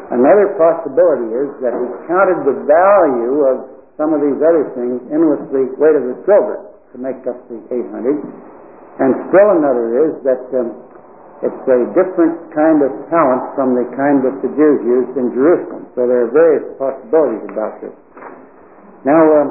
[0.10, 3.56] Another possibility is that he counted the value of
[3.97, 5.01] some of these other things
[5.54, 8.17] the weight of the silver to make up the 800.
[8.97, 10.95] And still another is that um,
[11.43, 15.84] it's a different kind of talent from the kind that the Jews used in Jerusalem.
[15.91, 17.91] So there are various possibilities about this.
[19.04, 19.50] Now, um,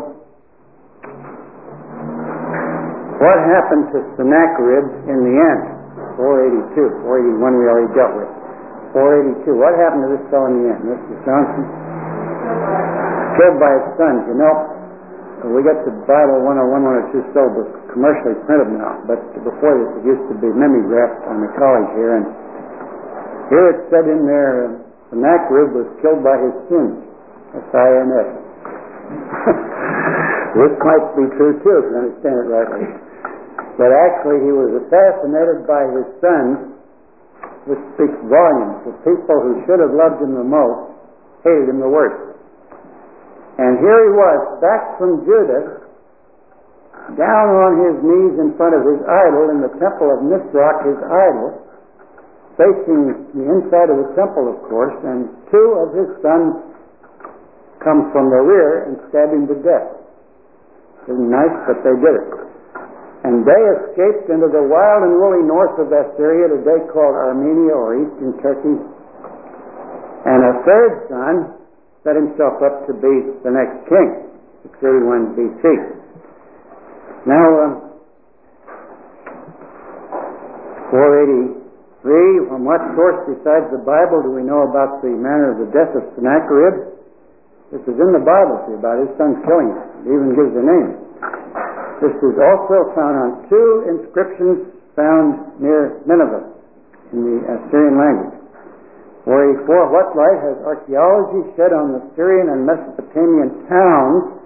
[3.21, 5.63] what happened to Sennacherib in the end?
[6.17, 7.05] 482.
[7.05, 8.33] 481 we already dealt with.
[8.97, 9.55] 482.
[9.55, 10.83] What happened to this fellow in the end?
[10.89, 11.15] Mr.
[11.23, 11.65] Johnson?
[13.39, 14.23] Killed by his sons.
[14.31, 14.74] You know,
[15.53, 20.25] we got the Bible 101, 102 syllabus commercially printed now, but before this it used
[20.33, 22.25] to be mimeographed on the college here, and
[23.53, 24.81] here it said in there, uh,
[25.13, 26.97] Sennacherib was killed by his sins.
[27.55, 28.25] S-I-N-S.
[30.59, 32.89] this might be true too, if you understand it rightly.
[33.77, 36.73] But actually he was assassinated by his sons,
[37.69, 38.81] which speaks volumes.
[38.89, 40.95] The people who should have loved him the most
[41.45, 42.34] hated him the worst.
[43.55, 45.85] And here he was, back from Judah,
[47.15, 50.99] down on his knees in front of his idol in the temple of Nisroch, his
[50.99, 51.63] idol,
[52.59, 56.75] facing the inside of the temple, of course, and two of his sons
[57.85, 60.03] come from the rear and stab him to death.
[61.07, 62.31] Isn't nice, but they did it.
[63.25, 67.97] And they escaped into the wild and woolly north of Assyria, today called Armenia or
[68.03, 68.77] eastern Turkey.
[70.25, 71.54] And a third son
[72.05, 74.29] set himself up to be the next king,
[74.77, 75.65] 631 BC.
[77.25, 77.73] Now, um,
[80.93, 85.73] 483, from what source besides the Bible do we know about the manner of the
[85.73, 86.93] death of Sennacherib?
[87.73, 89.81] This is in the Bible, see, about his son killing him.
[90.05, 91.01] It even gives the name.
[92.05, 96.53] This is also found on two inscriptions found near Nineveh
[97.17, 98.44] in the Assyrian language.
[99.25, 104.37] 484, what light has archaeology shed on the Syrian and Mesopotamian towns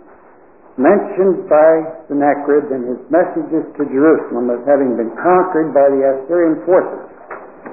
[0.78, 6.62] mentioned by Sennacherib in his messages to Jerusalem as having been conquered by the Assyrian
[6.62, 7.10] forces?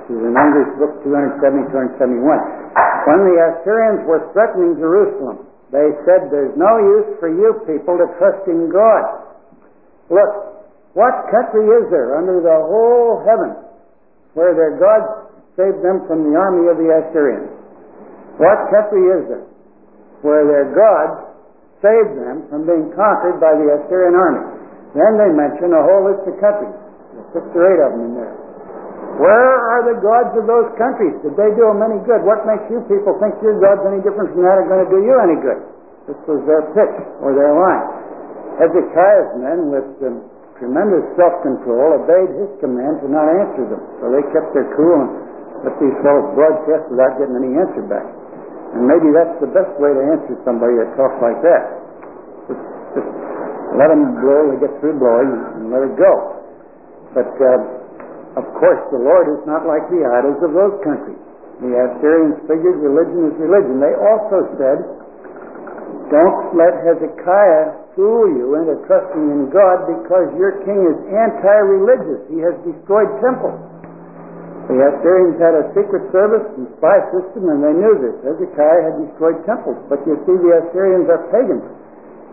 [0.09, 2.25] This is in Unger's book 270, 271.
[3.05, 8.09] When the Assyrians were threatening Jerusalem, they said, There's no use for you people to
[8.17, 9.29] trust in God.
[10.09, 10.57] Look,
[10.97, 13.53] what country is there under the whole heaven
[14.33, 15.24] where their gods
[15.55, 17.51] saved them from the army of the Assyrians.
[18.39, 19.47] What country is there
[20.23, 21.31] where their God
[21.79, 24.43] saved them from being conquered by the Assyrian army?
[24.95, 26.75] Then they mention a whole list of countries.
[27.31, 28.35] Six or eight of them in there.
[29.15, 31.15] Where are the gods of those countries?
[31.23, 32.27] Did they do them any good?
[32.27, 34.99] What makes you people think your God's any different from that are going to do
[34.99, 35.59] you any good?
[36.11, 37.85] This was their pitch or their line.
[38.59, 40.27] Hezekiah's men, with um,
[40.59, 43.79] tremendous self-control, obeyed his command to not answer them.
[44.03, 45.11] So they kept their cool and
[45.65, 48.05] let these fellows broadcast without getting any answer back.
[48.77, 51.63] And maybe that's the best way to answer somebody that talks like that.
[52.45, 52.63] Just,
[52.93, 53.09] just
[53.73, 56.13] let them blow, they get through blowing, and let it go.
[57.17, 61.19] But, uh, of course, the Lord is not like the idols of those countries.
[61.63, 63.79] The Assyrians figured religion is religion.
[63.79, 64.79] They also said,
[66.11, 72.27] don't let Hezekiah fool you into trusting in God because your king is anti-religious.
[72.27, 73.57] He has destroyed temples.
[74.65, 78.17] The Assyrians had a secret service and spy system, and they knew this.
[78.25, 81.65] Hezekiah had destroyed temples, but you see, the Assyrians are pagans.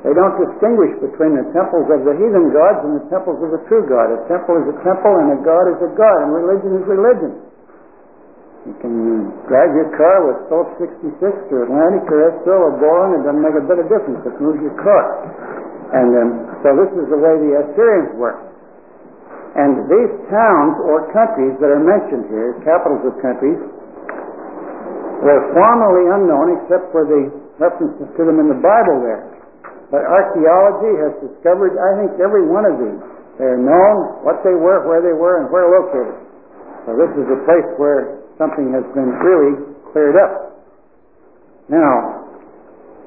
[0.00, 3.62] They don't distinguish between the temples of the heathen gods and the temples of the
[3.68, 4.10] true God.
[4.16, 7.32] A temple is a temple, and a God is a God, and religion is religion.
[8.62, 13.22] You can drive your car with Phillips 66 or Atlantic or Esso or Boring, it
[13.26, 14.22] doesn't make a bit of difference.
[14.22, 15.04] It moves your car.
[15.92, 16.30] And um,
[16.62, 18.51] so this is the way the Assyrians work.
[19.52, 23.60] And these towns or countries that are mentioned here, capitals of countries,
[25.20, 27.28] were formerly unknown except for the
[27.60, 29.28] references to them in the Bible there.
[29.92, 33.00] But archaeology has discovered, I think, every one of these.
[33.36, 36.16] They're known, what they were, where they were, and where located.
[36.88, 39.52] So this is a place where something has been really
[39.92, 40.64] cleared up.
[41.68, 42.24] Now,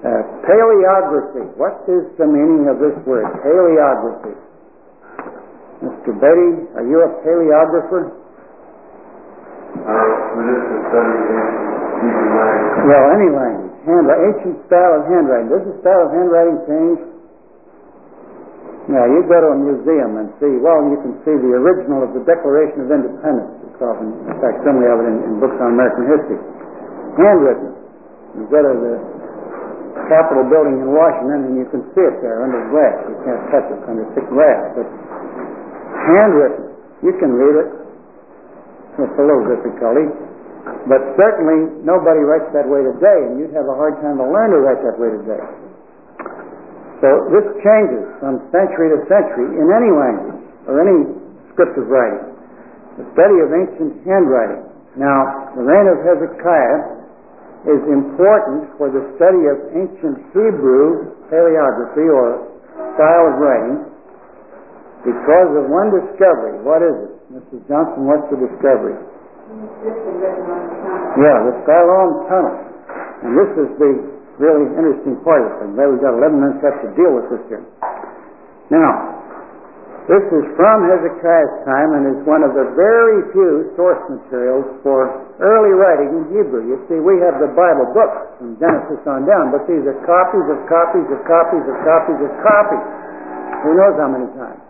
[0.06, 1.50] uh, paleography.
[1.58, 4.45] What is the meaning of this word, paleography?
[5.86, 6.18] Mr.
[6.18, 8.10] Betty, are you a paleographer?
[8.10, 9.94] Uh,
[10.42, 11.22] this is studying
[12.02, 12.90] Hebrew language.
[12.90, 13.74] Well, any language.
[13.86, 15.54] Hand, ancient style of handwriting.
[15.54, 17.00] Does the style of handwriting change?
[18.90, 22.18] Now, you go to a museum and see, well, you can see the original of
[22.18, 23.54] the Declaration of Independence.
[23.70, 26.42] It's often, in fact, some have it in, in books on American history.
[27.18, 27.70] Handwritten.
[28.38, 28.96] You go to the
[30.06, 32.94] Capitol building in Washington and you can see it there under glass.
[33.10, 34.60] You can't touch it under thick glass.
[34.78, 34.86] But
[36.06, 36.64] handwritten,
[37.02, 37.70] you can read it
[38.96, 40.08] It's a little difficulty.
[40.88, 44.56] But certainly nobody writes that way today, and you'd have a hard time to learn
[44.56, 45.44] to write that way today.
[47.04, 51.12] So this changes from century to century in any language or any
[51.54, 52.24] script of writing.
[52.98, 54.64] The study of ancient handwriting.
[54.96, 56.80] Now, the reign of Hezekiah
[57.68, 62.48] is important for the study of ancient Hebrew paleography or
[62.96, 63.95] style of writing
[65.06, 66.58] because of one discovery.
[66.66, 67.14] What is it?
[67.38, 67.62] Mrs.
[67.70, 68.98] Johnson, what's the discovery?
[71.22, 72.58] Yeah, the Siloam Tunnel.
[73.22, 73.92] And this is the
[74.42, 75.78] really interesting part of thing.
[75.78, 77.64] There we've got 11 minutes left to deal with this here.
[78.74, 79.16] Now,
[80.10, 85.10] this is from Hezekiah's time and is one of the very few source materials for
[85.42, 86.66] early writing in Hebrew.
[86.66, 90.46] You see, we have the Bible books from Genesis on down, but these are copies
[90.50, 92.86] of copies of copies of copies of copies.
[93.66, 94.65] Who knows how many times?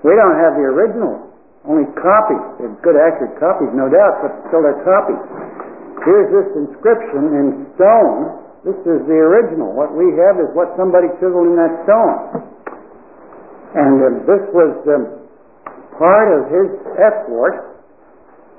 [0.00, 1.28] We don't have the original,
[1.68, 2.40] only copies.
[2.56, 5.20] They're good, accurate copies, no doubt, but still they're copies.
[6.04, 8.40] Here's this inscription in stone.
[8.64, 9.76] This is the original.
[9.76, 12.48] What we have is what somebody chiseled in that stone.
[13.76, 15.20] And uh, this was um,
[16.00, 17.76] part of his effort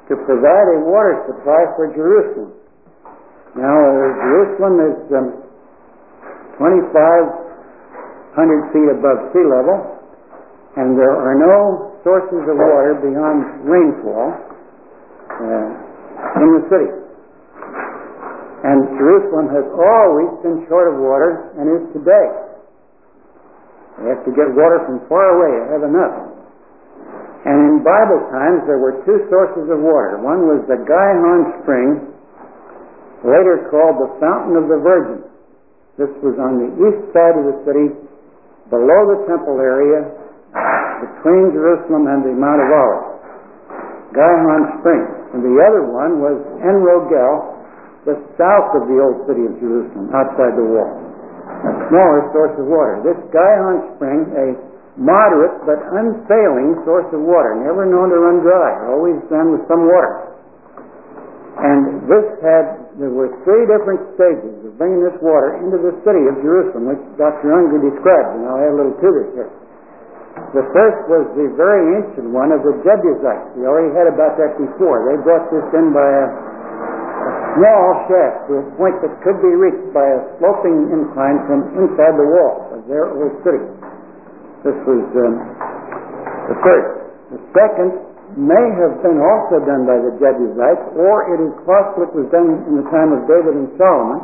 [0.10, 2.54] to provide a water supply for Jerusalem.
[3.58, 5.36] Now, uh, Jerusalem is um,
[6.62, 10.00] 2,500 feet above sea level,
[10.80, 15.68] and there are no sources of water beyond rainfall uh,
[16.40, 16.92] in the city.
[18.62, 22.28] And Jerusalem has always been short of water and is today.
[24.00, 26.16] They have to get water from far away to have enough.
[27.42, 30.22] And in Bible times, there were two sources of water.
[30.22, 31.90] One was the Gihon Spring,
[33.26, 35.26] later called the Fountain of the Virgin.
[35.98, 37.98] This was on the east side of the city,
[38.70, 40.21] below the temple area,
[41.02, 43.12] between Jerusalem and the Mount of Olives.
[44.14, 45.04] Gihon Spring.
[45.34, 47.58] And the other one was En Rogel,
[48.36, 50.92] south of the old city of Jerusalem, outside the wall.
[51.62, 53.00] A smaller source of water.
[53.06, 54.48] This Gihon Spring, a
[55.00, 59.88] moderate but unfailing source of water, never known to run dry, always done with some
[59.88, 60.28] water.
[61.62, 66.26] And this had, there were three different stages of bringing this water into the city
[66.26, 67.54] of Jerusalem, which Dr.
[67.54, 69.52] Unger described, and I'll add a little to this here.
[70.52, 73.56] The first was the very ancient one of the Jebusites.
[73.56, 75.08] We already had about that before.
[75.08, 79.52] They brought this in by a, a small shaft to a point that could be
[79.56, 83.64] reached by a sloping incline from inside the wall of their old city.
[84.64, 85.36] This was um,
[86.52, 86.90] the first.
[87.32, 87.92] The second
[88.36, 92.64] may have been also done by the Jebusites, or it is possible it was done
[92.72, 94.20] in the time of David and Solomon.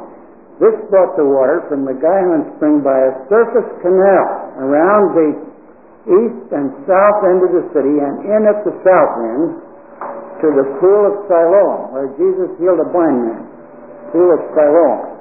[0.60, 4.28] This brought the water from the Gihon Spring by a surface canal
[4.60, 5.30] around the
[6.08, 9.68] east and south end of the city and in at the south end
[10.40, 13.42] to the pool of Siloam, where Jesus healed a blind man.
[14.14, 15.18] Pool of Siloam.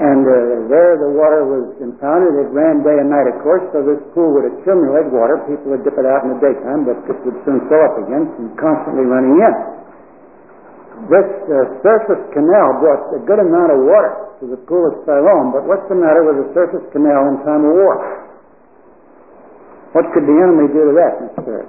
[0.00, 2.32] And uh, there the water was impounded.
[2.40, 5.40] It ran day and night, of course, so this pool would accumulate water.
[5.44, 8.32] People would dip it out in the daytime, but it would soon fill up again
[8.36, 9.54] from constantly running in.
[11.08, 15.52] This uh, surface canal brought a good amount of water to the pool of Siloam,
[15.52, 18.29] but what's the matter with a surface canal in time of war?
[19.90, 21.66] What could the enemy do to that, Mr.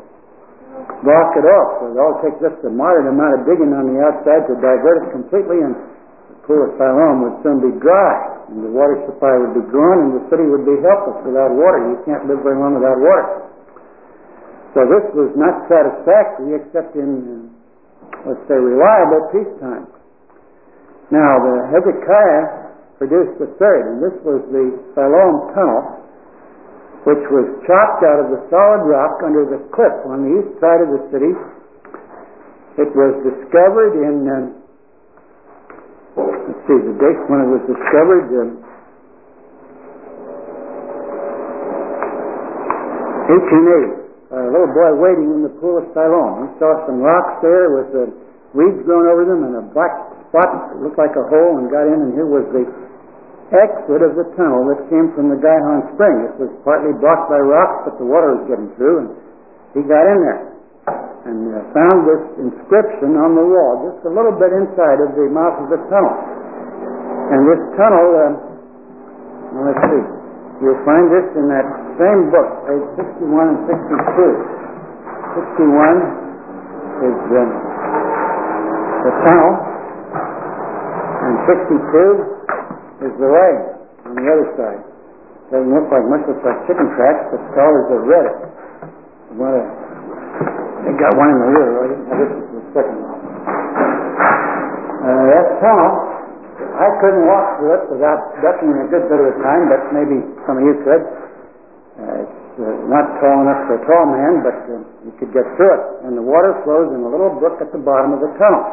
[1.02, 1.70] Block it off.
[1.82, 5.10] So it all takes just a moderate amount of digging on the outside to divert
[5.10, 8.14] it completely, and the pool of Siloam would soon be dry,
[8.54, 11.82] and the water supply would be gone, and the city would be helpless without water.
[11.90, 13.50] You can't live very long without water.
[14.78, 17.50] So this was not satisfactory except in,
[18.24, 19.90] let's say, reliable peacetime.
[21.12, 22.46] Now, the Hezekiah
[23.02, 24.66] produced the third, and this was the
[24.96, 26.01] Siloam Tunnel.
[27.06, 30.86] Which was chopped out of the solid rock under the cliff on the east side
[30.86, 31.34] of the city.
[32.78, 34.46] It was discovered in, um,
[36.16, 38.50] let's see, the date when it was discovered, um,
[43.32, 44.02] 1880.
[44.32, 46.48] A little boy wading in the pool of Siloam.
[46.48, 48.08] He saw some rocks there with uh,
[48.56, 49.92] weeds growing over them and a black
[50.32, 52.64] spot that looked like a hole and got in and here was the
[53.52, 56.16] exit of the tunnel that came from the Gihon Spring.
[56.32, 59.10] It was partly blocked by rocks, but the water was getting through and
[59.76, 60.42] he got in there
[61.28, 65.30] and uh, found this inscription on the wall just a little bit inside of the
[65.30, 66.16] mouth of the tunnel.
[67.32, 70.22] And this tunnel, uh, let's see,
[70.62, 71.66] You'll find this in that
[71.98, 74.62] same book, page 61 and 62.
[75.58, 77.50] 61 is um,
[79.02, 79.52] the tunnel,
[81.26, 82.41] and 62
[83.02, 83.52] is the way
[84.06, 84.82] on the other side.
[85.50, 88.38] Doesn't look like much, looks like chicken tracks, but scholars have read it.
[89.36, 89.64] What a,
[90.88, 91.98] they got one in the rear, right?
[92.18, 93.20] This is the second one.
[95.02, 96.12] Uh, that tunnel
[96.72, 100.18] I couldn't walk through it without ducking a good bit of the time, but maybe
[100.50, 101.04] some of you could.
[102.00, 105.46] Uh, it's uh, not tall enough for a tall man, but uh, you could get
[105.58, 105.84] through it.
[106.08, 108.64] And the water flows in a little brook at the bottom of the tunnel.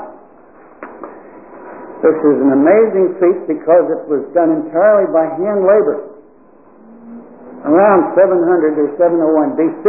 [1.99, 6.15] This is an amazing feat because it was done entirely by hand labor
[7.67, 9.87] around 700 or 701 BC.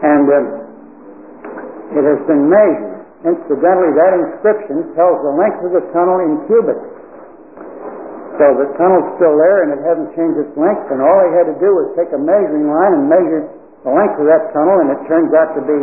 [0.00, 6.24] And uh, it has been measured Incidentally, that inscription tells the length of the tunnel
[6.24, 6.80] in cubits.
[8.40, 11.52] So the tunnel's still there and it hasn't changed its length, and all they had
[11.52, 13.44] to do was take a measuring line and measure
[13.84, 15.76] the length of that tunnel, and it turns out to be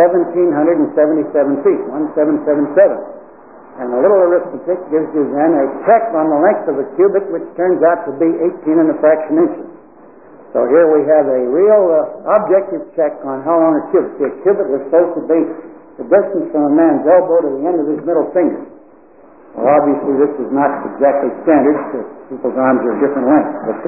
[0.00, 0.96] 1,777
[1.60, 3.13] feet, 1777.
[3.74, 7.26] And a little arithmetic gives you then a check on the length of a cubit,
[7.34, 9.68] which turns out to be 18 and a fraction inches.
[10.54, 14.14] So here we have a real uh, objective check on how long a cubit.
[14.22, 15.40] The cubit was supposed to be
[15.98, 18.62] the distance from a man's elbow to the end of his middle finger.
[19.58, 23.78] Well, obviously, this is not exactly standard because people's arms are different lengths, but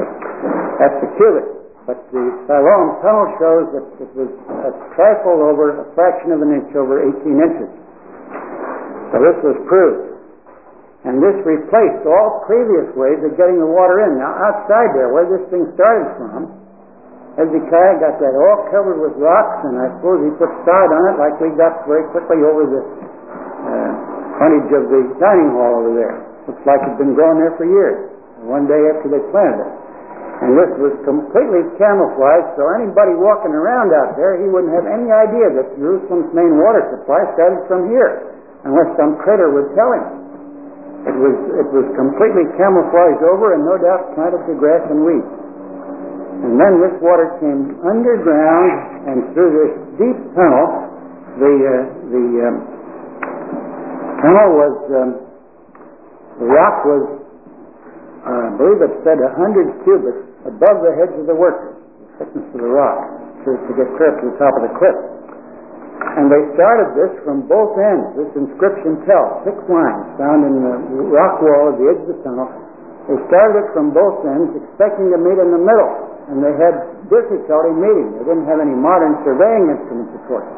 [0.82, 1.46] that's the cubit.
[1.86, 4.30] But the Siloam tunnel shows that it was
[4.66, 7.70] a trifle over, a fraction of an inch over 18 inches.
[9.16, 10.12] So this was proved.
[11.08, 14.20] And this replaced all previous ways of getting the water in.
[14.20, 16.52] Now, outside there, where this thing started from,
[17.40, 21.16] Hezekiah got that all covered with rocks, and I suppose he put sod on it
[21.16, 23.90] like we got very quickly over the uh,
[24.36, 26.12] frontage of the dining hall over there.
[26.52, 28.12] Looks like it'd been growing there for years,
[28.44, 29.72] one day after they planted it.
[30.44, 35.08] And this was completely camouflaged, so anybody walking around out there, he wouldn't have any
[35.08, 38.35] idea that Jerusalem's main water supply started from here,
[38.66, 40.04] unless some critter would tell him.
[41.06, 45.30] It was, it was completely camouflaged over and no doubt planted to grass and weeds.
[46.42, 50.66] And then this water came underground and through this deep tunnel.
[51.38, 52.56] The uh, the um,
[54.20, 55.10] tunnel was um,
[56.42, 57.04] the rock was
[58.26, 61.78] uh, I believe it said a hundred cubits above the heads of the workers,
[62.18, 62.98] the thickness of the rock,
[63.46, 64.96] to, to get clear to the top of the cliff.
[66.16, 68.06] And they started this from both ends.
[68.16, 70.76] This inscription tells six lines found in the
[71.12, 72.48] rock wall at the edge of the tunnel.
[73.06, 76.74] They started it from both ends, expecting to meet in the middle and they had
[77.06, 78.18] difficulty meeting.
[78.18, 80.48] They didn't have any modern surveying instruments, of course.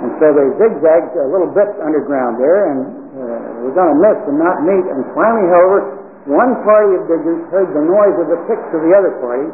[0.00, 2.80] And so they zigzagged a little bit underground there, and
[3.14, 4.84] uh, were going to miss and not meet.
[4.88, 5.78] And finally, however,
[6.24, 9.48] one party of diggers heard the noise of the picks of the other party,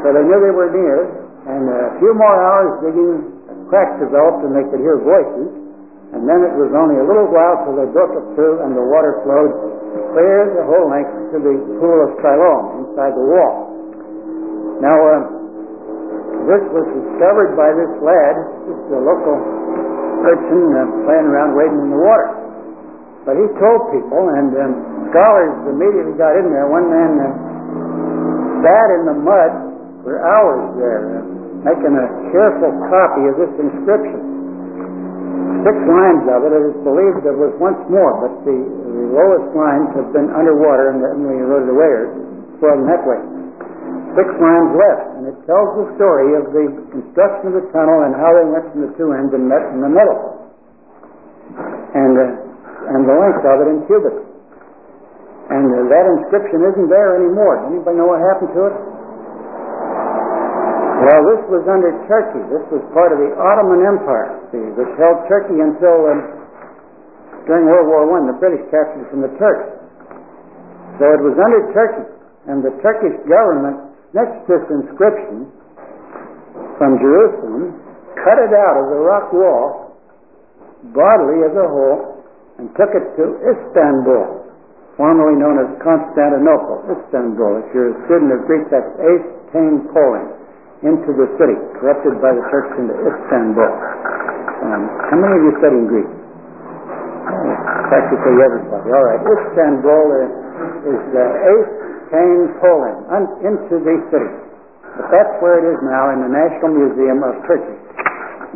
[0.00, 0.98] so they knew they were near.
[1.44, 3.33] And a few more hours digging,
[3.68, 5.48] cracks developed, and they could hear voices.
[6.14, 8.86] And then it was only a little while till they broke it through, and the
[8.86, 9.50] water flowed
[10.14, 13.54] clear the whole length to the pool of Siloam inside the wall.
[14.78, 15.20] Now, uh,
[16.46, 18.34] this was discovered by this lad,
[18.68, 19.36] just a local
[20.22, 22.30] urchin uh, playing around wading in the water.
[23.26, 24.72] But he told people, and um,
[25.10, 26.68] scholars immediately got in there.
[26.68, 27.28] One man uh,
[28.62, 29.52] sat in the mud
[30.04, 31.33] for hours there, uh,
[31.64, 34.20] making a careful copy of this inscription.
[35.64, 39.48] Six lines of it, it is believed there was once more, but the, the lowest
[39.56, 42.06] lines have been underwater, and then we it away, or
[42.60, 43.20] floating that way
[44.14, 48.14] six lines left, and it tells the story of the construction of the tunnel and
[48.14, 50.18] how they went from the two ends and met in the middle,
[51.98, 54.22] and uh, and the length of it in cubits.
[55.50, 57.64] And uh, that inscription isn't there anymore.
[57.64, 58.76] Does anybody know what happened to it?
[61.04, 62.40] Well, this was under Turkey.
[62.48, 66.20] This was part of the Ottoman Empire, see, which held Turkey until um,
[67.44, 68.24] during World War One.
[68.24, 69.68] The British captured it from the Turks.
[70.96, 72.08] So it was under Turkey,
[72.48, 75.52] and the Turkish government next to this inscription
[76.80, 77.84] from Jerusalem,
[78.24, 79.98] cut it out of the rock wall,
[80.94, 82.24] bodily as a whole,
[82.56, 84.46] and took it to Istanbul,
[84.96, 87.60] formerly known as Constantinople, Istanbul.
[87.60, 90.43] If you're a student of Greek, that's Ace Poland,
[90.82, 93.70] into the city, corrupted by the church into Istanbul.
[94.64, 96.08] Um, how many of you studying Greek?
[96.08, 97.54] Oh,
[97.88, 98.86] practically everybody.
[98.90, 100.32] All right, Istanbul is,
[100.92, 101.66] is uh, eis
[102.12, 104.32] tēn polin, un- into the city.
[104.98, 107.76] But that's where it is now in the National Museum of Turkey,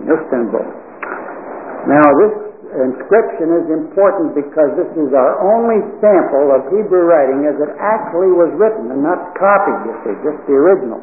[0.02, 0.66] in Istanbul.
[1.88, 2.34] Now, this
[2.78, 8.30] inscription is important because this is our only sample of Hebrew writing as it actually
[8.36, 11.00] was written and not copied, you see, just the original.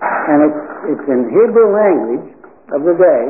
[0.00, 0.62] And it's,
[0.96, 2.26] it's in Hebrew language
[2.74, 3.22] of the day,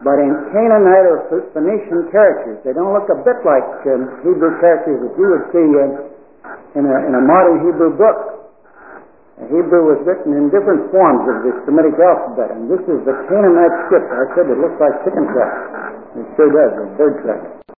[0.00, 1.18] but in Canaanite or
[1.52, 2.58] Phoenician characters.
[2.64, 6.84] They don't look a bit like um, Hebrew characters that you would see uh, in,
[6.88, 8.40] a, in a modern Hebrew book.
[9.40, 13.72] Hebrew was written in different forms of the Semitic alphabet, and this is the Canaanite
[13.88, 14.08] script.
[14.12, 15.52] I said it looks like chicken track.
[16.16, 17.60] It sure does, a bird track.